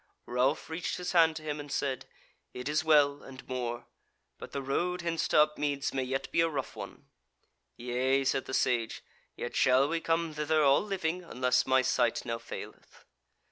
Ralph 0.25 0.67
reached 0.67 0.97
his 0.97 1.11
hand 1.11 1.35
to 1.35 1.43
him 1.43 1.59
and 1.59 1.71
said: 1.71 2.07
"It 2.55 2.67
is 2.67 2.83
well 2.83 3.21
and 3.21 3.47
more; 3.47 3.85
but 4.39 4.51
the 4.51 4.63
road 4.63 5.01
hence 5.01 5.27
to 5.27 5.41
Upmeads 5.43 5.93
may 5.93 6.01
yet 6.01 6.31
be 6.31 6.41
a 6.41 6.49
rough 6.49 6.75
one." 6.75 7.05
"Yea," 7.77 8.23
said 8.23 8.45
the 8.45 8.53
Sage, 8.55 9.03
"yet 9.35 9.55
shall 9.55 9.87
we 9.87 10.01
come 10.01 10.33
thither 10.33 10.63
all 10.63 10.81
living, 10.81 11.23
unless 11.23 11.67
my 11.67 11.83
sight 11.83 12.25
now 12.25 12.39
faileth." 12.39 13.05